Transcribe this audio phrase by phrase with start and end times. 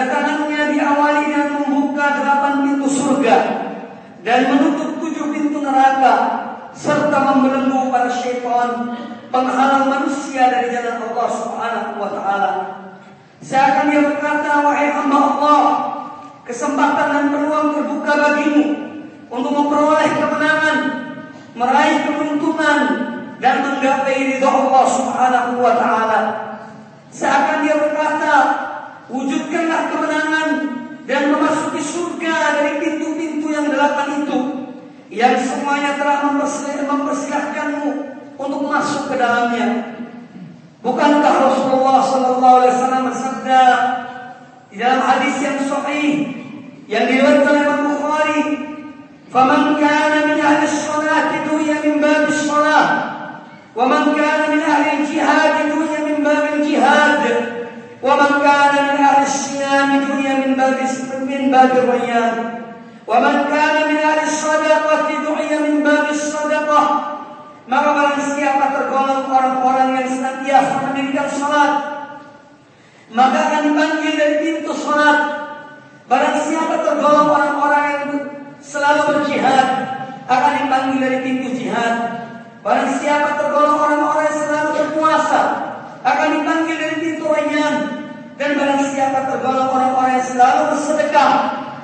[0.00, 3.36] kedatangannya diawali dengan membuka delapan pintu surga
[4.24, 6.16] dan menutup tujuh pintu neraka
[6.72, 8.96] serta membelenggu para syaitan
[9.28, 12.52] penghalang manusia dari jalan Allah Subhanahu wa taala.
[13.44, 15.64] Seakan dia berkata, "Wahai hamba Allah,
[16.48, 18.64] kesempatan dan peluang terbuka bagimu
[19.28, 20.76] untuk memperoleh kemenangan,
[21.52, 22.78] meraih keuntungan
[23.36, 26.20] dan menggapai ridha Allah Subhanahu wa taala."
[27.12, 28.69] Seakan dia berkata,
[29.10, 30.48] "Wujudkanlah kemenangan
[31.04, 34.60] dan memasuki surga dari pintu-pintu yang delapan itu."
[35.10, 37.90] yang semuanya telah mempersilahkanmu
[38.38, 39.98] untuk masuk ke dalamnya.
[40.80, 43.64] Bukankah Rasulullah Sallallahu Alaihi Wasallam bersabda
[44.70, 46.10] di dalam hadis yang sahih
[46.86, 48.42] yang diriwayatkan oleh Bukhari,
[49.28, 52.86] "Faman kana min ahli shalah dunya min bab shalah,
[53.74, 57.22] wa man kana min ahli jihad dunya min bab jihad,
[57.98, 60.78] wa man kana min ahli siyam dunya min bab
[61.49, 62.55] min bab riyad."
[63.07, 66.81] ومن كان من أهل الصدقة دعي من باب الصدقة
[67.65, 71.73] maka barang siapa tergolong orang-orang yang senantiasa mendirikan salat
[73.09, 75.17] maka akan dipanggil dari pintu salat
[76.05, 78.03] barang siapa tergolong orang-orang yang
[78.61, 79.65] selalu berjihad
[80.29, 81.93] akan dipanggil dari pintu jihad
[82.61, 85.41] barang siapa tergolong orang-orang yang selalu berpuasa
[86.05, 87.75] akan dipanggil dari pintu rayyan
[88.40, 91.32] dan barang siapa tergolong orang-orang yang selalu bersedekah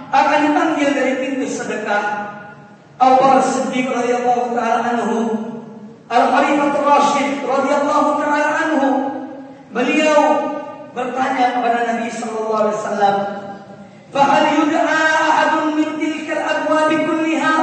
[0.08, 2.32] akan dipanggil dari pintu sedekah.
[2.96, 5.36] Bakar Siddiq radhiyallahu taala anhu,
[6.08, 8.88] Al Khalifah Rashid radhiyallahu taala anhu,
[9.68, 10.20] beliau
[10.96, 13.16] bertanya kepada Nabi sallallahu alaihi wasallam,
[14.08, 14.80] "Fahal yud'a
[15.28, 17.56] ahadun min tilka al-abwab kulliha?"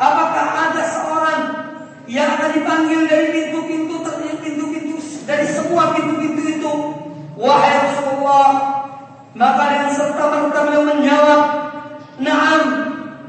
[0.00, 1.40] Apakah ada seorang
[2.08, 4.00] yang akan dipanggil dari pintu-pintu
[4.40, 4.96] pintu-pintu
[5.28, 6.74] dari semua pintu-pintu itu?
[7.40, 8.48] Wahai Rasulullah,
[9.32, 11.40] maka dengan serta merta beliau menjawab,
[12.18, 12.62] "Na'am,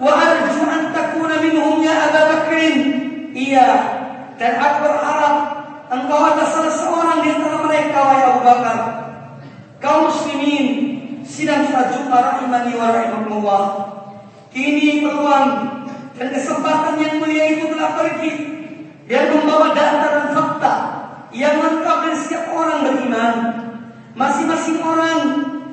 [0.01, 2.75] wa arju an takuna minhum ya Abu Bakrin."
[3.31, 3.69] Iya,
[4.35, 5.35] dan aku berharap
[5.93, 8.77] engkau adalah salah seorang di antara mereka wahai Abu Bakar.
[9.81, 10.65] Kaum muslimin
[11.25, 13.63] sidang salat Jumat rahimani wa rahimakumullah.
[14.51, 15.49] Kini peluang
[16.19, 18.33] dan kesempatan yang mulia itu telah pergi
[19.07, 20.75] dan membawa data dan fakta
[21.31, 23.35] yang lengkap dari setiap orang beriman.
[24.11, 25.19] Masing-masing orang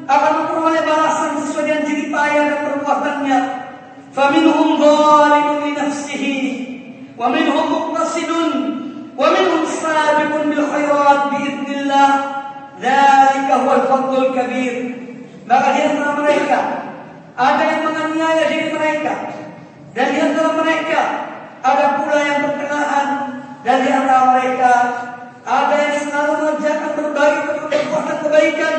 [0.08, 3.38] akan memperoleh balasan sesuai dengan jerih payah dan perbuatannya.
[4.16, 6.36] Faminhum zalimun li nafsihi
[7.12, 8.52] wa minhum muqtasidun
[9.12, 12.10] wa minhum sabiqun bil khairat bi idznillah.
[12.80, 14.74] Dzalika huwal fadlul kabir.
[15.44, 16.60] Maka di antara mereka
[17.36, 19.14] ada yang menganiaya diri mereka
[19.92, 21.00] dan di antara mereka
[21.64, 23.08] ada pula yang berkenaan
[23.64, 24.72] dan di antara mereka
[25.48, 28.74] ada yang selalu mengerjakan berbagai perbuatan kebaikan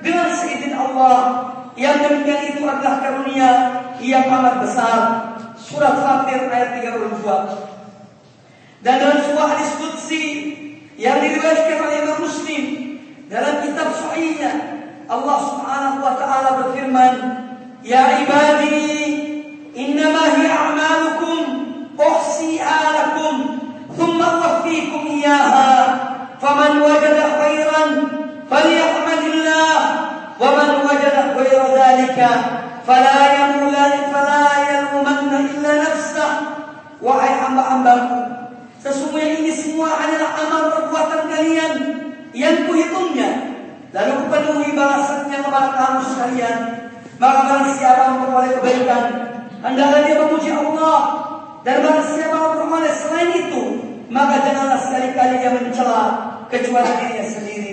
[0.00, 3.50] dengan seizin Allah yang demikian itu adalah karunia
[4.00, 4.98] yang amat besar.
[5.60, 7.20] Surat Fatir ayat 32.
[8.80, 10.24] Dan dalam sebuah hadis qudsi
[10.96, 12.64] yang diriwayatkan oleh Imam Muslim
[13.28, 14.52] dalam kitab sahihnya
[15.04, 17.14] Allah Subhanahu wa taala berfirman,
[17.84, 18.88] "Ya ibadi,
[19.76, 21.44] innama hiya a'malukum
[21.94, 23.34] uhsiha lakum
[23.92, 26.10] thumma uwaffikum iyyaha
[31.90, 32.30] dzalika
[32.88, 36.32] fala yamulan fala yalumanna illa nafsah
[37.02, 38.18] wahai hamba-hambaku
[38.80, 41.72] sesungguhnya ini semua adalah amal perbuatan kalian
[42.32, 43.52] yang kuhitungnya.
[43.90, 46.56] Lalu kupenuhi balasannya kepada kamu sekalian.
[47.18, 49.04] Maka barang siapa memperoleh kebaikan
[49.60, 50.98] hendaklah dia memuji Allah.
[51.66, 53.62] Dan barang siapa memperoleh selain itu
[54.10, 56.02] maka janganlah sekali-kali dia mencela
[56.50, 57.72] kecuali dirinya sendiri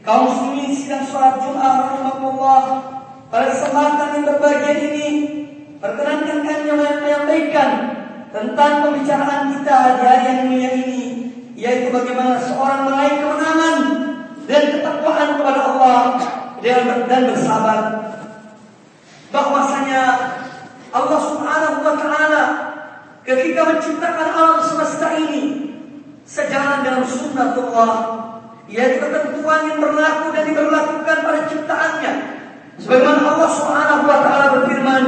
[0.00, 2.62] kaum muslimin sidang sholat Jumat rahimahullah
[3.28, 5.08] pada kesempatan yang berbahagia ini
[5.76, 7.70] perkenankan kami menyampaikan
[8.30, 11.02] tentang pembicaraan kita di hari yang mulia ini
[11.58, 13.76] yaitu bagaimana seorang meraih kemenangan
[14.48, 16.02] dan ketakwaan kepada Allah
[16.60, 17.78] dan bersabar
[19.30, 20.02] bahwasanya
[20.90, 22.44] Allah Subhanahu wa taala
[23.22, 25.70] ketika menciptakan alam semesta ini
[26.24, 27.92] sejalan dengan sunnatullah
[28.70, 32.12] yaitu ketentuan yang berlaku dan diberlakukan pada ciptaannya.
[32.78, 35.04] Sebagaimana Allah Subhanahu wa taala berfirman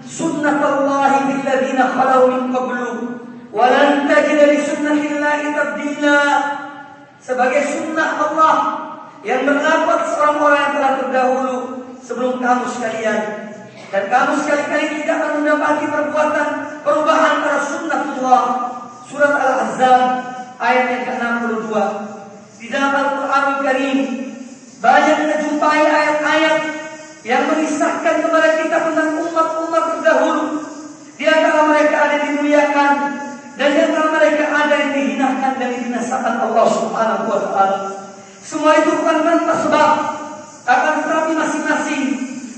[0.00, 2.92] sunnatullahi fil ladzina khalau min qablu
[3.52, 6.20] wa lan tajid li sunnatillahi tabdila.
[7.20, 8.56] Sebagai sunnah Allah
[9.24, 11.58] yang berlaku atas orang-orang yang telah terdahulu
[12.00, 13.20] sebelum kamu sekalian.
[13.92, 16.48] Dan kamu sekali-kali tidak akan mendapati perbuatan
[16.82, 18.44] perubahan pada sunnatullah
[19.06, 20.00] surat Al-Ahzab
[20.58, 22.13] ayat yang ke-62
[22.64, 23.98] di dalam Al-Quran Karim
[24.80, 26.56] banyak kita jumpai ayat-ayat
[27.20, 30.64] yang mengisahkan kepada kita tentang umat-umat terdahulu.
[31.20, 32.92] Di antara mereka ada yang dimuliakan
[33.60, 37.78] dan di antara mereka ada yang dihinakan dan dibinasakan Allah Subhanahu wa taala.
[38.40, 39.90] Semua itu bukan tanpa sebab,
[40.64, 42.02] akan tetapi masing-masing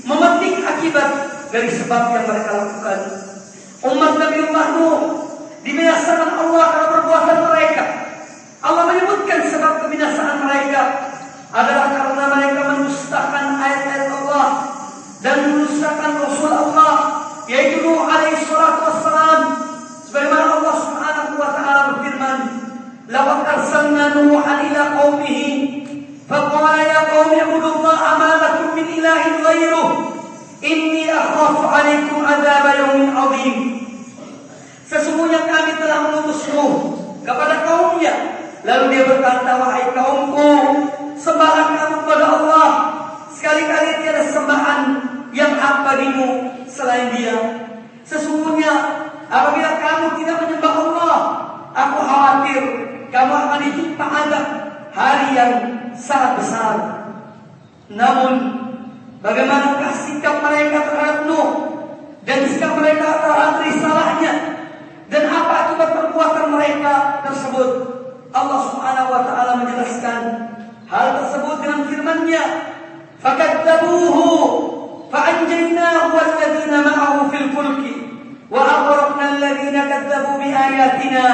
[0.07, 1.09] memetik akibat
[1.51, 2.99] dari sebab yang mereka lakukan.
[3.83, 4.99] Umat Nabi Nuh
[5.67, 8.06] dibinasakan Allah karena perbuatan mereka.
[8.57, 11.13] Allah menyebutkan sebab kebinasaan mereka
[11.53, 14.47] adalah karena mereka mendustakan ayat-ayat Allah
[15.21, 16.93] dan mendustakan Rasul Allah
[17.45, 19.41] yaitu Nuh alaihi salatu wassalam.
[20.09, 22.39] Sebagaimana Allah Subhanahu wa taala berfirman
[23.07, 25.47] laqad arsalna nuhan ila qaumihi
[26.27, 29.89] faqala ya qaumi ibudullaha ma lakum min ilahin ghairuh
[30.59, 33.55] inni akhafu alaikum adzab yaumin adzim
[34.83, 38.26] sesungguhnya kami telah mengutus Nuh kepada kaumnya
[38.65, 40.51] lalu dia berkata wahai kaumku
[41.17, 42.69] sembahlah kamu kepada Allah.
[43.33, 44.81] Sekali-kali tiada sembahan
[45.29, 46.29] yang hak bagimu
[46.65, 47.37] selain dia?
[48.01, 48.73] Sesungguhnya
[49.27, 51.17] apabila kamu tidak menyembah Allah
[51.77, 52.63] aku khawatir
[53.13, 54.45] kamu akan ditimpa azab
[54.91, 55.53] hari yang
[55.93, 56.75] sangat besar.
[57.93, 58.33] Namun
[59.21, 61.49] bagaimanakah sikap mereka terhadap Nuh
[62.25, 64.33] dan sikap mereka terhadap risalahnya?
[65.07, 67.86] Dan apa akibat perbuatan mereka tersebut
[68.37, 70.19] Allah Subhanahu wa taala menjelaskan
[70.85, 72.43] hal tersebut dengan firman-Nya.
[73.17, 74.29] Fakadzabuhu
[75.09, 77.95] walladzina ma'ahu fil fulki
[78.53, 81.25] wa aghraqna alladzina kadzabu biayatina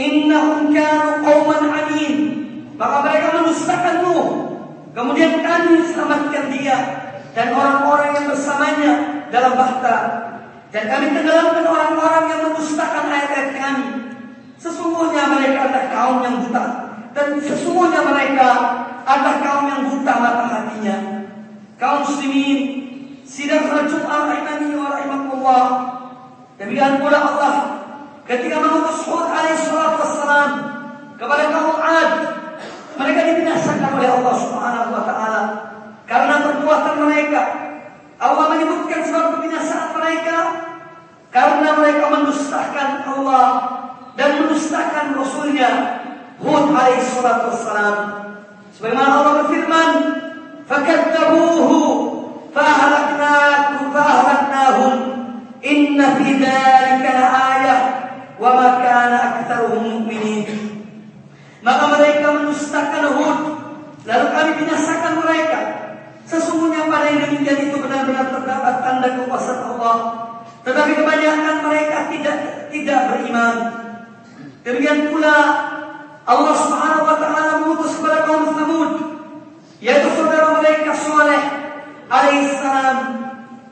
[0.00, 2.14] innahum kanu qauman amin.
[2.80, 4.28] Maka mereka mendustakan Nuh.
[4.96, 6.78] Kemudian kami selamatkan dia
[7.36, 8.92] dan orang-orang yang bersamanya
[9.28, 9.96] dalam bahta.
[10.72, 13.99] Dan kami tenggelamkan orang-orang yang mendustakan ayat-ayat kami
[14.60, 16.64] sesungguhnya mereka adalah kaum yang buta
[17.16, 18.48] dan sesungguhnya mereka
[19.08, 20.96] adalah kaum yang buta mata hatinya.
[21.80, 22.60] Kaum muslimin,
[23.24, 25.66] sidang salat Jumat rahimani wa rahimakumullah.
[26.60, 27.54] Demikian pula Allah
[28.28, 30.50] ketika mengutus Hud alaihi salatu wassalam
[31.16, 32.12] kepada kaum Ad,
[33.00, 35.42] mereka dibinasakan oleh Allah Subhanahu wa taala
[36.04, 37.42] karena perbuatan mereka.
[38.20, 40.38] Allah menyebutkan sebab kebinasaan mereka
[41.32, 43.79] karena mereka mendustakan Allah
[44.20, 45.96] dan mendustakan Rasulnya
[46.44, 47.96] Hud alaihi salatu wassalam.
[48.76, 49.90] Sebagaimana Allah berfirman,
[50.68, 51.80] "Fakadzabuhu
[52.52, 54.92] fahlaknahu fahlaknahum
[55.64, 57.80] inna fi dzalika laayah
[58.36, 59.40] wa ma kana
[59.72, 60.48] mu'minin."
[61.64, 63.40] Maka mereka mendustakan Hud,
[64.04, 65.60] lalu kami binasakan mereka.
[66.28, 69.96] Sesungguhnya pada yang demikian itu benar-benar terdapat tanda kekuasaan Allah,
[70.60, 72.36] tetapi kebanyakan mereka tidak
[72.68, 73.89] tidak beriman.
[74.60, 75.36] Demikian pula
[76.28, 78.92] Allah Subhanahu wa taala mengutus kepada kaum Tsamud
[79.80, 81.42] yaitu saudara mereka Saleh
[82.12, 82.98] alaihissalam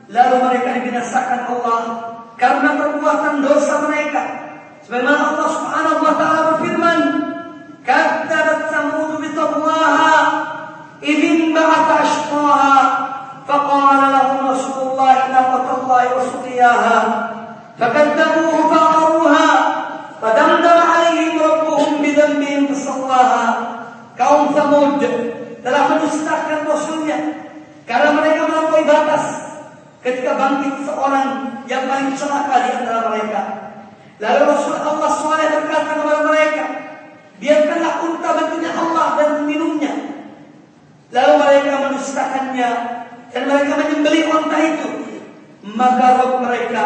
[0.09, 1.81] lalu mereka dibinasakan Allah
[2.41, 4.21] karena perbuatan dosa mereka
[4.81, 6.99] sebagaimana Allah Subhanahu wa taala berfirman
[7.85, 10.17] kadzabat Tsamud bi tawwaha
[11.05, 12.77] idin ba'atha ashqaha
[13.45, 16.97] faqala lahum rasulullah naqatallahi wa suqiyaha
[17.77, 18.98] fakadzabuhu fa'aruha
[28.79, 29.25] melampaui batas
[29.99, 31.29] ketika bangkit seorang
[31.67, 33.41] yang paling celaka di antara mereka.
[34.19, 36.65] Lalu Rasul Allah SWT berkata kepada mereka,
[37.39, 39.93] biarkanlah unta bentuknya Allah dan minumnya.
[41.09, 42.69] Lalu mereka mendustakannya
[43.31, 44.89] dan mereka menyembelih unta itu.
[45.59, 46.83] Maka roh mereka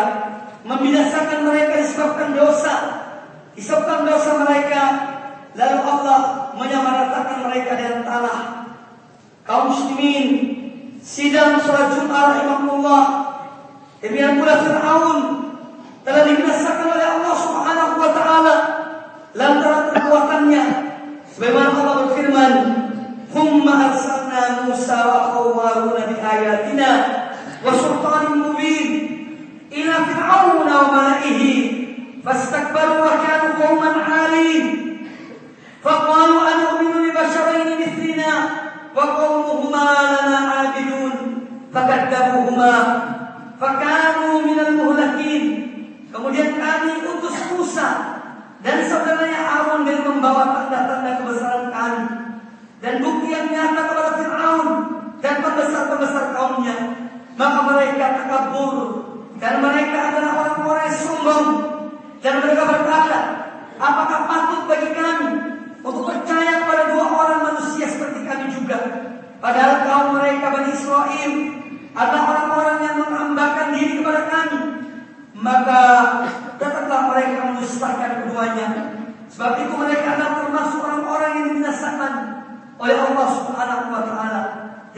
[0.65, 2.75] membinasakan mereka disebabkan dosa,
[3.57, 4.83] disebabkan dosa mereka.
[5.53, 6.19] Lalu Allah
[6.57, 8.39] menyamaratakan mereka dengan tanah.
[9.45, 10.52] Kaum muslimin
[11.03, 13.03] sidang sholat Jumat rahimahullah.
[13.99, 15.19] Demikian pula Fir'aun
[16.07, 18.55] telah dibinasakan oleh Allah Subhanahu wa taala
[19.35, 20.63] lantaran perbuatannya.
[21.35, 22.53] Sebagaimana Allah berfirman,
[23.31, 26.91] "Thumma arsalna Musa wa qaumahu bi ayatina
[27.63, 28.87] wa sultanin mubin
[29.71, 31.53] ila fir'aun wa mala'ihi
[32.23, 34.65] fastakbaru wa kanu qauman 'alin."
[35.83, 37.02] فقالوا أنؤمن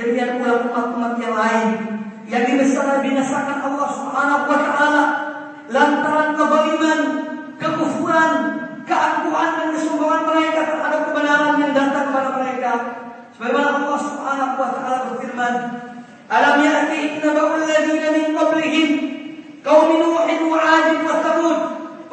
[0.05, 1.69] demikian pula umat-umat yang lain
[2.29, 5.03] yang dibesar-binasakan Allah Subhanahu wa taala
[5.65, 6.99] lantaran kebaliman,
[7.57, 8.33] kekufuran,
[8.85, 12.71] keangkuhan dan kesombongan mereka terhadap kebenaran yang datang kepada mereka.
[13.33, 15.53] Sebagaimana Allah Subhanahu wa taala berfirman,
[16.29, 18.89] "Alam ya'ti naba'ul ladzina min qablihim
[19.65, 21.59] qaum Nuhin wa 'Ad wa Thamud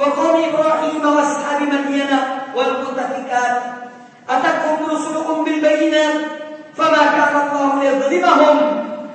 [0.01, 3.85] wa qaum Ibrahim wa ashabi Madyana wal mutafikat
[4.25, 6.42] atakum rusulukum bil bayyinat
[6.78, 8.58] فما كان الله ليظلمهم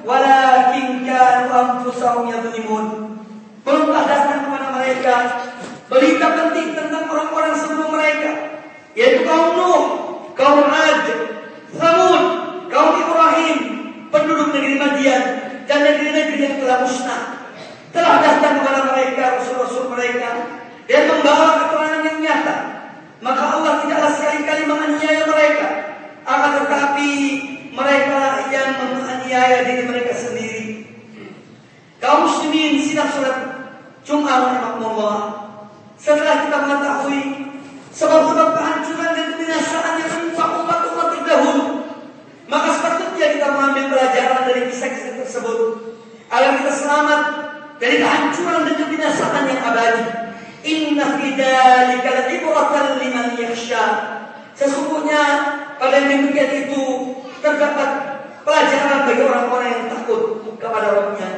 [0.05, 2.87] ولكن كانوا انفسهم يظلمون
[3.63, 5.15] Belumlah datang kepada mereka
[5.87, 8.59] berita penting tentang orang-orang sebelum mereka,
[8.99, 9.83] yaitu kaum Nuh,
[10.35, 11.07] kaum Ad,
[11.71, 12.23] Thamud,
[12.67, 13.59] kaum Ibrahim,
[14.11, 15.23] penduduk negeri Madian
[15.71, 17.23] dan negeri-negeri yang telah musnah
[17.93, 22.57] telah datang kepada mereka rasul-rasul mereka dan membawa keterangan yang nyata
[23.21, 25.67] maka Allah tidaklah sekali-kali menganiaya mereka
[26.38, 27.12] akan tetapi
[27.74, 28.22] mereka
[28.54, 30.66] yang menganiaya diri mereka sendiri
[31.98, 33.38] kaum muslimin sidang salat
[34.06, 35.18] Jumat rahimahullah
[35.98, 37.22] setelah kita mengetahui
[37.90, 41.68] sebab-sebab kehancuran dan kebinasaan yang menimpa umat-umat terdahulu
[42.48, 45.60] maka sepatutnya kita mengambil pelajaran dari kisah-kisah tersebut
[46.32, 47.22] agar kita selamat
[47.78, 50.06] dari kehancuran dan kebinasaan yang abadi.
[50.68, 53.86] Inna fi dzalika la'ibratan liman yakhsha.
[54.58, 55.24] Sesungguhnya
[55.78, 56.84] pada demikian itu
[57.42, 57.90] terdapat
[58.42, 60.22] pelajaran bagi orang-orang yang takut
[60.58, 61.30] kepada Rabbnya.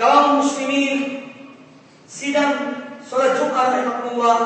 [0.00, 1.28] Kaum muslimin
[2.08, 4.38] sidang sholat Jumat rahimahullah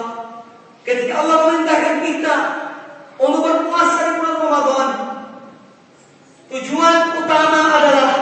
[0.82, 2.36] ketika Allah memerintahkan kita
[3.16, 4.90] untuk berpuasa di bulan Ramadan
[6.50, 8.12] tujuan utama adalah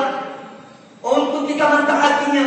[1.02, 2.46] untuk kita mentaatinya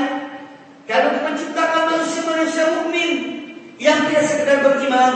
[0.86, 3.12] dan untuk menciptakan manusia-manusia mukmin
[3.76, 5.14] yang tidak sekedar beriman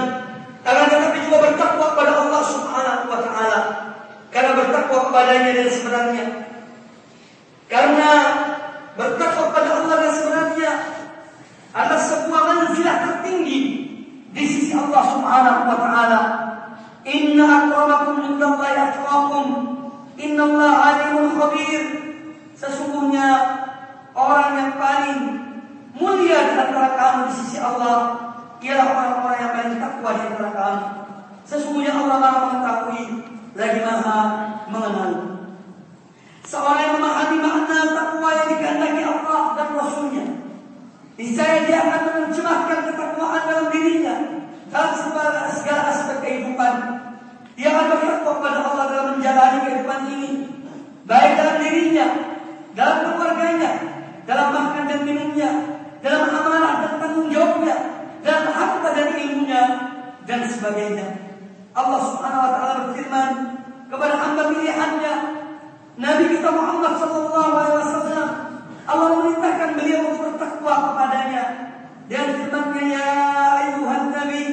[0.67, 3.59] akan tetapi juga bertakwa kepada Allah Subhanahu wa taala
[4.29, 6.25] karena bertakwa kepadanya dan sebenarnya.
[7.69, 8.11] Karena
[8.93, 10.71] bertakwa kepada Allah dan sebenarnya
[11.73, 13.61] adalah sebuah manzilah tertinggi
[14.29, 16.21] di sisi Allah Subhanahu wa taala.
[17.09, 19.47] Inna akramakum indallahi atqakum.
[20.19, 22.09] Innallaha alimul khabir.
[22.59, 23.27] Sesungguhnya
[24.11, 25.19] orang yang paling
[25.95, 28.19] mulia di antara kamu di sisi Allah
[28.59, 30.85] ialah orang-orang yang paling takwa di antara kamu.
[31.47, 33.03] Sesungguhnya Allah Maha mengetahui
[33.55, 34.19] lagi Maha
[34.67, 35.11] mengenal.
[36.43, 40.25] Seorang yang memahami makna takwa yang dikehendaki Allah dan Rasulnya,
[41.15, 44.15] niscaya dia akan menerjemahkan ketakwaan dalam dirinya
[44.67, 46.73] dalam segala, segala aspek kehidupan.
[47.55, 50.31] Dia akan bertakwa kepada Allah dalam menjalani kehidupan ini,
[51.07, 52.07] baik dalam dirinya
[52.79, 53.71] dalam keluarganya,
[54.23, 55.49] dalam makan dan minumnya,
[55.99, 57.75] dalam amanah dan tanggung jawabnya,
[58.21, 59.63] dalam harta dan ilmunya
[60.23, 61.07] dan sebagainya.
[61.73, 63.31] Allah Subhanahu wa taala berfirman
[63.89, 65.15] kepada hamba pilihannya
[65.99, 68.29] Nabi kita Muhammad sallallahu alaihi wasallam
[68.89, 71.43] Allah memerintahkan beliau untuk bertakwa kepadanya
[72.09, 73.09] dan firman-Nya ya
[73.59, 74.43] ayuhan nabi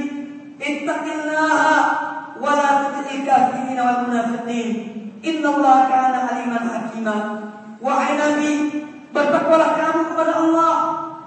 [0.61, 1.77] ittaqillaha
[2.37, 4.69] wa la tuti'il kafirin wal munafiqin
[5.25, 7.17] innallaha kana aliman hakima
[7.77, 8.53] Wahai Nabi,
[9.13, 10.75] Bertakwalah kamu kepada Allah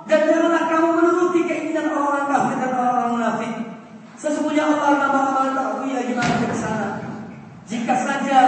[0.06, 3.54] dan janganlah kamu menuruti keinginan orang-orang kafir dan orang-orang munafik.
[4.14, 7.02] Sesungguhnya Allah nama-nama takwiyah gimana ke sana.
[7.66, 8.40] Jika saja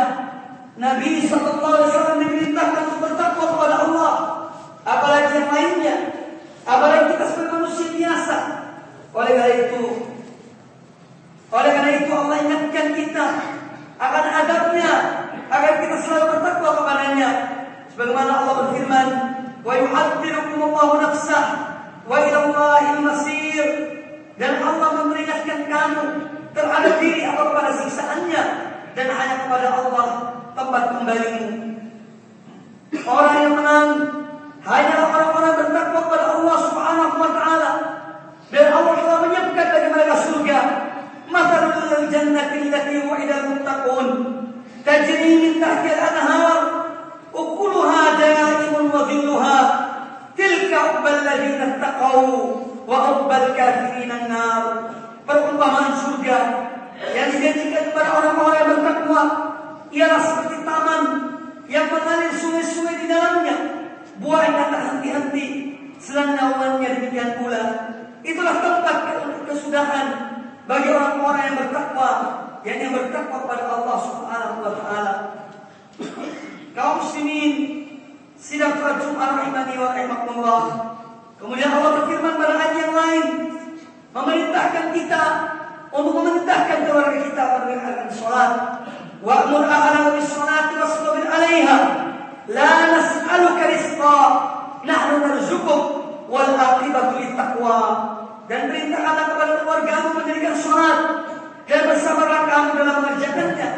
[0.77, 4.13] Nabi SAW diperintahkan untuk bertakwa kepada Allah,
[4.85, 5.95] apalagi yang lainnya,
[6.69, 8.37] apalagi kita sebagai manusia biasa.
[9.17, 9.83] Oleh karena itu,
[11.49, 13.25] oleh karena itu Allah ingatkan kita
[13.97, 14.91] akan adabnya
[15.49, 17.29] agar kita selalu bertakwa kepadanya.
[17.91, 19.07] Sebagaimana Allah berfirman,
[19.67, 21.45] "Wa yuhadzirukum Allahu nafsah
[22.07, 23.67] wa ila Allahil masir."
[24.39, 26.05] Dan Allah memperingatkan kamu
[26.55, 28.43] terhadap diri atau kepada siksaannya
[29.01, 30.07] dan hanya kepada Allah
[30.53, 31.49] tempat kembalimu.
[33.01, 33.89] Orang yang menang
[34.61, 37.71] hanyalah orang-orang bertakwa kepada Allah Subhanahu wa taala.
[38.53, 40.59] Dan Allah telah menyiapkan bagi mereka surga.
[41.33, 44.07] Mathalul jannati allati wa'ida al-muttaqun
[44.85, 46.59] tajri min tahtiha al-anhar
[47.33, 49.59] ukuluha da'imun wa dhilluha
[50.35, 52.21] tilka ubbal ladzina ittaqaw
[52.85, 54.93] wa ubbal kafirin an-nar.
[55.25, 56.69] Perumpamaan surga
[57.01, 58.70] yang dijanjikan kepada orang-orang
[59.11, 59.23] yang bertakwa
[59.91, 61.03] ialah seperti taman
[61.67, 63.55] yang mengalir sungai-sungai di dalamnya.
[64.21, 65.45] Buahnya tak henti-henti,
[65.99, 67.63] selang naungannya demikian pula.
[68.21, 68.97] Itulah tempat
[69.49, 70.07] kesudahan
[70.69, 72.09] bagi orang-orang yang bertakwa,
[72.63, 75.13] yang yang bertakwa kepada Allah Subhanahu wa taala.
[76.71, 77.51] Kaum muslimin
[78.39, 80.63] sidang sholat Jumat rahimani wa rahimakumullah.
[81.41, 83.25] Kemudian Allah berfirman pada ayat yang lain
[84.13, 85.23] memerintahkan kita
[85.91, 88.51] untuk memerintahkan keluarga kita mengerjakan sholat.
[89.21, 91.77] Bis sholati wasbir 'alaiha.
[92.49, 94.19] La nas'aluka rizqa,
[94.81, 95.83] nahnu narzuquk
[96.25, 97.79] wal aqibatu littaqwa.
[98.49, 100.99] Dan perintahkanlah kepada keluargamu mendirikan sholat
[101.69, 103.69] dan bersabarlah kamu dalam mengerjakannya.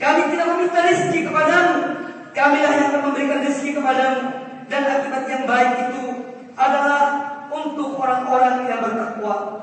[0.00, 1.76] Kami tidak meminta rezeki kepadamu.
[2.32, 4.22] Kami yang akan memberikan rezeki kepadamu.
[4.70, 6.04] Dan akibat yang baik itu
[6.56, 7.02] adalah
[7.52, 9.60] untuk orang-orang yang bertakwa.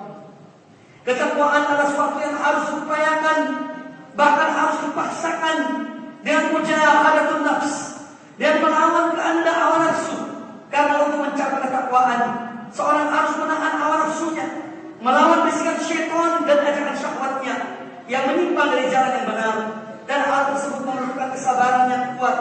[1.02, 3.40] Ketakwaan adalah sesuatu yang harus diupayakan,
[4.18, 5.58] bahkan harus dipaksakan
[6.22, 7.76] dengan mujahadatun nafs
[8.38, 10.18] dan melawan kehendak hawa nafsu.
[10.72, 12.22] Karena untuk mencapai ketakwaan,
[12.72, 14.48] seorang harus menahan hawa nafsunya,
[15.04, 17.56] melawan bisikan syaitan dan ajakan syahwatnya
[18.08, 19.56] yang menyimpang dari jalan yang benar.
[20.08, 22.38] Dan hal tersebut memerlukan kesabaran yang kuat.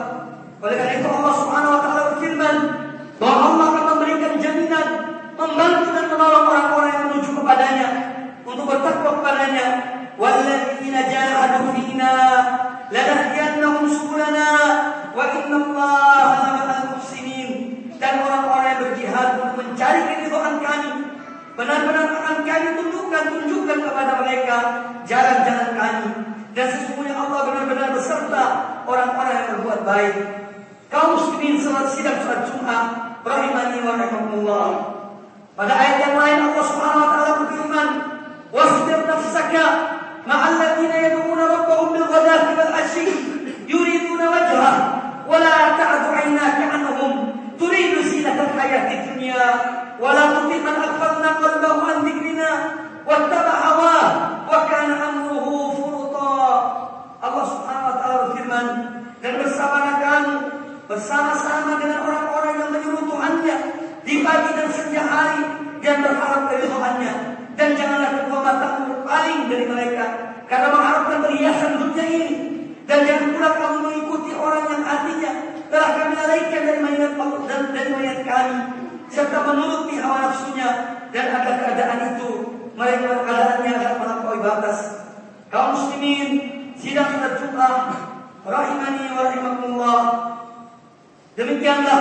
[0.60, 2.56] Oleh karena itu Allah Subhanahu wa taala berfirman
[3.20, 4.86] bahwa Allah akan memberikan jaminan
[5.40, 7.88] membantu dan menolong orang-orang yang menuju kepadanya
[8.44, 9.66] untuk bertakwa kepadanya
[10.20, 12.12] walladzina jahadu fina
[12.92, 14.48] lanahdiyannahum subulana
[15.16, 17.48] wa innallaha lama'al muhsinin
[17.96, 20.92] dan orang-orang yang berjihad untuk mencari keridhaan kami
[21.56, 24.56] benar-benar akan kami tunjukkan tunjukkan kepada mereka
[25.08, 26.08] jalan-jalan kami
[26.52, 28.44] dan sesungguhnya Allah benar-benar beserta
[28.84, 30.14] orang-orang yang berbuat baik
[30.92, 31.56] kaum muslimin
[32.30, 32.82] kalimat Jum'ah
[33.26, 34.68] rahimani wa rahimakumullah.
[35.58, 37.88] Pada ayat yang lain Allah Subhanahu wa taala berfirman,
[38.54, 39.64] "Wasbir nafsaka
[40.24, 43.04] ma'al ladzina yad'una rabbahum bil ghadati wal ashi
[43.66, 44.74] yuriduna wajhah
[45.26, 47.12] wa la ta'du 'ainaka 'anhum
[47.58, 49.42] turidu zinata al hayati dunya
[49.98, 52.50] wa la man aghfalna an dhikrina
[53.04, 53.96] wattaba hawa
[54.46, 56.38] wa kana amruhu furuta."
[57.20, 58.66] Allah Subhanahu wa taala berfirman,
[59.20, 62.19] "Dan bersama kamu bersama-sama dengan orang
[64.06, 65.42] di pagi dan senja hari
[65.80, 70.04] dan berharap keridhaannya dan janganlah kedua matamu paling dari mereka.
[70.48, 72.30] Karena mengharapkan perhiasan dunia ini.
[72.88, 75.32] Dan jangan pula kamu mengikuti orang yang hatinya
[75.70, 77.12] telah kami lalaikan dari mainan
[77.46, 78.58] dan dari mainan kami.
[79.12, 80.68] Serta menuruti hawa nafsunya.
[81.12, 82.30] Dan agar keadaan itu
[82.74, 84.78] mereka keadaannya akan melampaui batas.
[85.52, 86.28] Kaum muslimin
[86.80, 87.92] sidang Jumat.
[88.40, 90.02] Rahimani wa rahimakumullah.
[91.36, 92.00] Demikianlah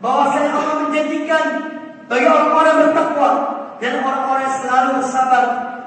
[0.00, 1.44] bahwasanya Allah menjanjikan
[2.10, 3.30] bagi orang-orang bertakwa
[3.78, 5.44] dan orang-orang yang selalu bersabar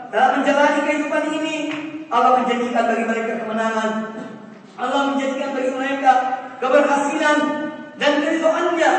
[0.09, 1.55] dalam menjalani kehidupan ini
[2.07, 3.91] Allah menjadikan bagi mereka kemenangan.
[4.79, 6.11] Allah menjadikan bagi mereka
[6.63, 7.37] keberhasilan
[7.99, 8.93] dan keridhaannya.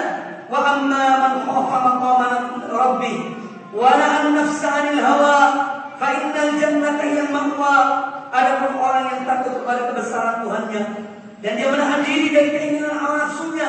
[0.45, 2.29] Wa amma man khafa maqama
[2.69, 3.17] rabbih
[3.73, 5.39] wa nahan nafsa 'anil hawa
[5.97, 7.77] fa innal jannata hiya ma'wa.
[8.35, 10.83] Adapun orang yang takut kepada kebesaran Tuhannya
[11.39, 13.69] dan dia menahan diri dari keinginan hawa nafsunya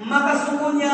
[0.00, 0.92] maka sungguhnya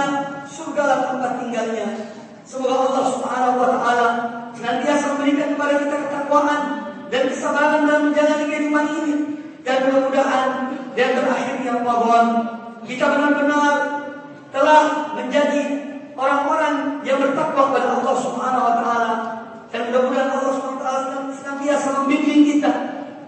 [0.51, 2.17] surga tempat tinggalnya
[2.47, 4.09] Semoga Allah Subhanahu wa taala
[4.55, 6.63] senantiasa memberikan kepada kita ketakwaan
[7.11, 9.15] dan kesabaran dalam menjalani kehidupan ini
[9.67, 10.49] dan mudah-mudahan
[10.95, 12.27] dan berakhirnya Ramadan
[12.87, 13.75] kita benar-benar
[14.55, 14.83] telah
[15.19, 15.63] menjadi
[16.15, 19.13] orang-orang yang bertakwa kepada Allah Subhanahu wa taala
[19.75, 22.73] dan mudah-mudahan Allah Subhanahu wa taala senantiasa membimbing kita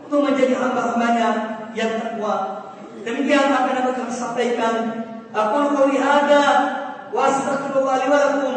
[0.07, 1.29] untuk menjadi hamba-hambanya
[1.75, 2.71] yang takwa.
[3.03, 4.75] Demikian yang dapat kami sampaikan.
[5.35, 6.45] Aku qouli hada
[7.09, 8.55] وأستغفر الله لي ولكم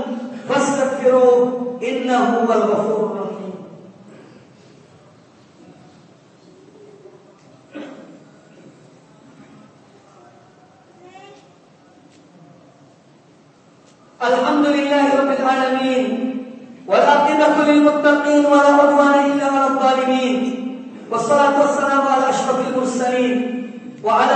[0.50, 3.56] فاستغفروه إنه هو الغفور الرحيم.
[14.22, 16.06] الحمد لله رب العالمين
[16.88, 20.38] والعاقبة للمتقين ولا عدوان إلا على الظالمين
[21.12, 23.36] والصلاة والسلام على أشرف المرسلين
[24.04, 24.31] وعلى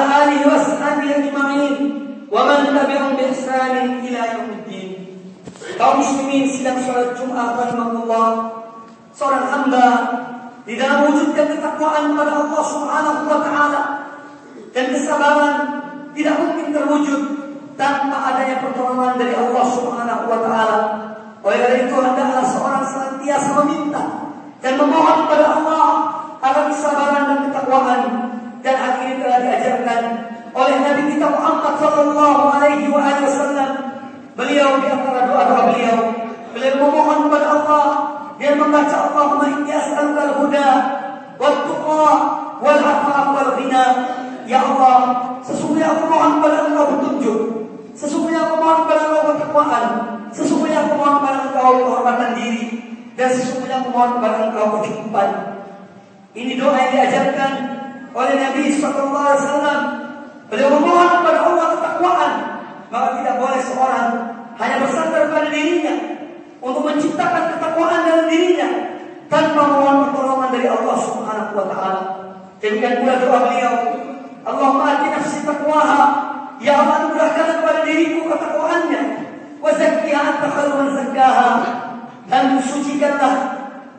[2.95, 4.89] lahum bi ihsan ila yaumiddin.
[5.75, 8.29] Kaum muslimin sidang salat Jumat rahimakumullah.
[9.11, 9.87] Seorang hamba
[10.63, 13.81] di dalam wujudkan ketakwaan kepada Allah Subhanahu wa taala
[14.71, 15.55] dan kesabaran
[16.15, 17.21] tidak mungkin terwujud
[17.75, 20.79] tanpa adanya pertolongan dari Allah Subhanahu wa taala.
[21.45, 24.03] Oleh karena itu hendaklah seorang senantiasa meminta
[24.63, 25.87] dan memohon kepada Allah
[26.41, 28.01] agar kesabaran dan ketakwaan
[28.65, 30.01] dan akhirnya telah diajarkan
[30.55, 33.71] oleh Nabi kita Muhammad sallallahu alaihi wasallam.
[34.35, 35.99] Beliau di antara doa-doa beliau,
[36.55, 37.87] beliau memohon kepada Allah
[38.35, 40.69] dia membaca Allahumma inni as'aluka al-huda
[41.39, 42.07] wat tuqa
[42.59, 43.85] wal afaf wal ghina.
[44.47, 44.99] Ya Allah,
[45.43, 47.39] sesungguhnya aku mohon kepada Engkau petunjuk.
[47.95, 49.85] Sesungguhnya aku mohon kepada engkau ketakwaan.
[50.35, 52.63] Sesungguhnya aku mohon kepada engkau kehormatan diri.
[53.15, 55.29] Dan sesungguhnya aku mohon kepada engkau kecukupan
[56.35, 57.51] Ini doa yang diajarkan
[58.11, 59.94] oleh Nabi SAW Beliau
[60.51, 62.31] memohon kepada Allah ketakwaan
[62.93, 64.07] Maka tidak boleh seorang
[64.55, 65.95] hanya bersandar pada dirinya
[66.61, 68.69] Untuk menciptakan ketakwaan dalam dirinya
[69.25, 72.01] Tanpa mohon pertolongan dari Allah Subhanahu Wa Taala.
[72.61, 73.75] Demikian pula doa beliau
[74.45, 76.01] Allahumma ati nafsi taqwaha
[76.61, 79.01] Ya Allah anugerahkan kepada diriku ketakwaannya.
[79.59, 81.71] Wa zakkiha anta.
[82.25, 83.35] Dan sucikanlah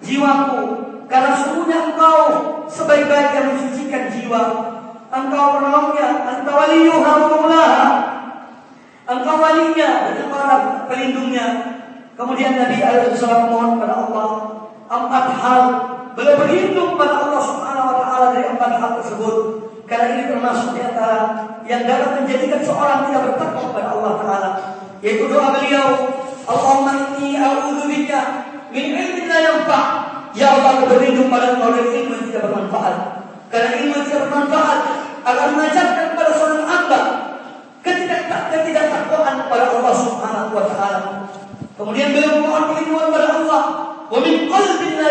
[0.03, 0.63] jiwaku
[1.07, 2.21] karena sungguhnya engkau
[2.67, 4.43] sebaik-baik yang mensucikan jiwa.
[5.17, 7.89] Engkau penolongnya, engkau waliyuha wa maulaha.
[9.09, 10.61] Engkau walinya dan engkau
[10.93, 11.47] pelindungnya.
[12.17, 14.29] Kemudian Nabi alaihi wasallam mohon kepada Allah
[14.93, 15.63] empat hal.
[16.17, 19.37] Beliau berlindung kepada Allah Subhanahu wa taala dari empat hal tersebut.
[19.87, 21.19] Karena ini termasuk di antara
[21.65, 24.51] yang dapat menjadikan seorang tidak bertakwa kepada Allah Taala.
[24.99, 25.89] Yaitu doa beliau,
[26.43, 28.21] Allahumma inni a'udzubika
[28.75, 29.81] min ilmin la yanfa.
[30.35, 32.97] Ya Allah, berlindung pada Engkau dari yang tidak bermanfaat.
[33.47, 37.01] Karena ilmu tidak bermanfaat akan mengajarkan kepada seorang hamba
[37.83, 41.01] ketika tidak takwaan kepada Allah Subhanahu wa taala.
[41.75, 43.63] Kemudian beliau memohon perlindungan kepada Allah,
[44.07, 45.11] wa min qalbin la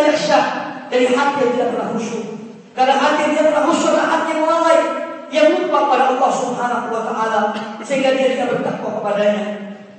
[0.87, 2.25] dari hati yang tidak pernah khusyuk.
[2.71, 4.79] Karena hati yang tidak pernah khusyuk adalah hati yang lalai,
[5.35, 7.39] yang lupa pada Allah Subhanahu wa taala
[7.83, 9.45] sehingga dia tidak bertakwa kepadanya.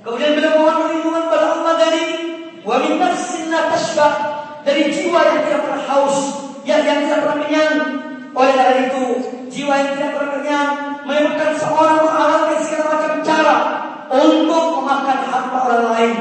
[0.01, 2.03] Kemudian beliau mohon perlindungan kepada Allah dari
[2.65, 3.53] wa min nafsin
[4.67, 6.17] dari jiwa yang tidak pernah haus,
[6.67, 7.75] yang, yang tidak pernah kenyang.
[8.35, 9.03] Oleh karena itu,
[9.47, 10.71] jiwa yang tidak pernah kenyang
[11.07, 13.57] menyebabkan seorang menghalalkan segala macam cara
[14.07, 16.13] untuk memakan harta orang lain,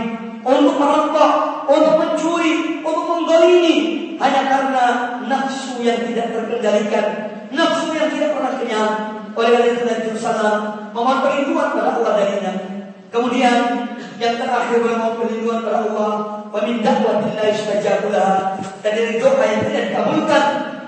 [0.42, 1.32] untuk merampok,
[1.70, 3.76] untuk mencuri, untuk menggolimi
[4.18, 4.86] hanya karena
[5.26, 7.06] nafsu yang tidak terkendalikan,
[7.52, 8.92] nafsu yang tidak pernah kenyang.
[9.36, 10.58] Oleh karena itu Nabi Sallam
[10.96, 12.52] memohon perlindungan pada Allah darinya.
[13.12, 13.58] Kemudian
[14.16, 16.12] yang terakhir memohon perlindungan pada Allah
[16.48, 20.44] wa min da'watin la yustajabu laha dan dari doa yang tidak dikabulkan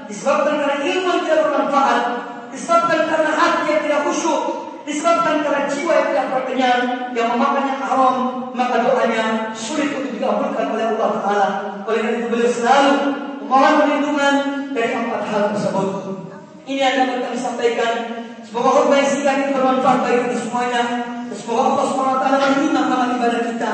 [0.08, 2.02] disebabkan karena ilmu yang tidak bermanfaat,
[2.50, 4.42] disebabkan karena hati yang tidak khusyuk,
[4.88, 8.16] disebabkan karena jiwa yang tidak terkenyang yang memakan yang haram
[8.56, 11.48] maka doanya sulit untuk dikabulkan oleh Allah Taala.
[11.84, 12.92] Oleh karena itu beliau selalu
[13.44, 14.34] memohon perlindungan
[14.72, 15.88] dari empat hal tersebut.
[16.68, 17.94] Ini yang dapat kami sampaikan.
[18.44, 20.82] Semoga khutbah yang singkat ini bermanfaat bagi kita semuanya.
[21.32, 23.72] Semoga Allah SWT menerima amal ibadah kita.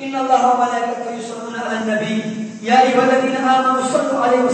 [0.00, 2.14] Inna Allah wa malaikatahu yusalluna 'alan nabi.
[2.60, 4.52] Ya ayyuhalladzina amanu sallu 'alaihi wa.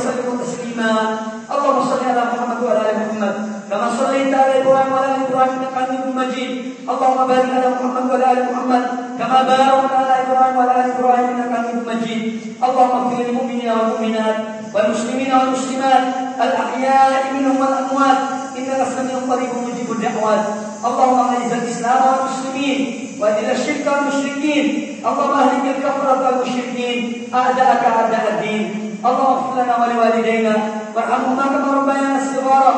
[0.78, 3.34] حميدا اللهم صل على محمد وعلى آل محمد.
[3.70, 6.50] كما صليت على إبراهيم وعلى آل إبراهيم إنك حميد مجيد.
[6.88, 8.84] اللهم بارك على محمد وعلى آل محمد.
[9.18, 12.22] كما باركت على إبراهيم وعلى آل إبراهيم إنك حميد مجيد.
[12.62, 14.38] اللهم اغفر للمؤمنين والمؤمنات
[14.74, 16.04] والمسلمين والمسلمات.
[16.44, 18.20] الأحياء منهم والأموات.
[18.58, 20.44] إنك سميع قريب مجيب الدعوات
[20.84, 22.78] اللهم أعز الإسلام والمسلمين
[23.20, 24.66] وإلى الشرك والمشركين.
[25.08, 26.98] اللهم اهلك الكفرة والمشركين.
[27.34, 28.87] أعداءك أعداء الدين.
[28.98, 30.54] اللهم اغفر لنا ولوالدينا
[30.94, 32.74] وارحمهما كما ربيانا صغارا.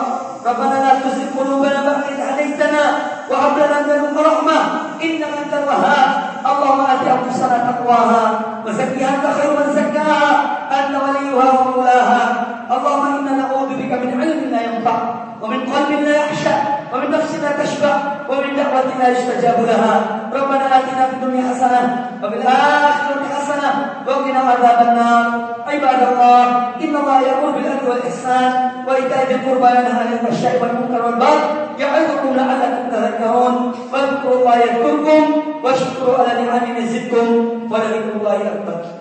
[0.46, 2.82] ربنا لا تزغ قلوبنا بعد إذ هديتنا
[3.30, 4.58] وهب لنا من لدنك رحمة
[5.04, 6.08] إنك أنت الوهاب.
[6.50, 8.22] اللهم آت أنفسنا تقواها
[8.66, 10.30] وزكها أنت خير من زكاها.
[10.78, 12.22] أنت وليها ومولاها.
[12.70, 14.96] اللهم إنا نعوذ بك من علم لا ينفع
[15.42, 16.54] ومن قلب لا يخشى
[16.92, 17.94] ومن نفس لا تشبع.
[18.30, 19.94] ومن دعوة لا يستجاب لها.
[20.32, 21.82] ربنا آتنا في الدنيا حسنة
[22.22, 23.70] وفي الآخرة حسنة
[24.06, 25.24] وقنا عذاب النار.
[25.66, 26.44] عباد الله
[26.84, 28.50] إن الله يأمر بالعدل والإحسان
[28.86, 31.38] وإيتاء ذي القربى ينهى عن الفحشاء والمنكر والبغي.
[31.78, 33.54] يعظكم لعلكم تذكرون.
[33.90, 35.22] fadhkurullaha yadhkurkum
[35.64, 37.26] washkuru ala ni'amihi yazidkum
[37.66, 38.99] wa la dzikrullahi akbar.